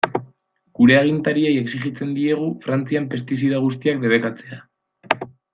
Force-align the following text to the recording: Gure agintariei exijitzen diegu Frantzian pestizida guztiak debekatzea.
Gure 0.79 0.95
agintariei 1.01 1.51
exijitzen 1.65 2.15
diegu 2.19 2.49
Frantzian 2.65 3.07
pestizida 3.15 3.63
guztiak 3.67 4.05
debekatzea. 4.07 4.59